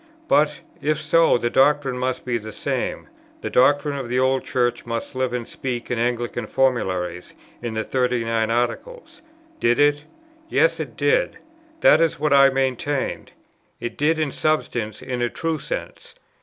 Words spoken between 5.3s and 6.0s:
and speak in